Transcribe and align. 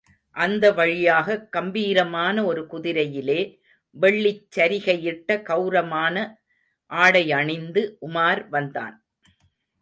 அந்த 0.35 0.71
வழியாக, 0.71 1.35
கம்பீரமான 1.49 2.45
ஒரு 2.45 2.61
குதிரையிலே, 2.71 3.59
வெள்ளிச் 3.95 4.47
சரிகையிட்ட 4.55 5.41
கெளரமான 5.41 6.15
ஆடையணிந்து 6.91 7.83
உமார் 8.07 8.47
வந்தான். 8.49 8.95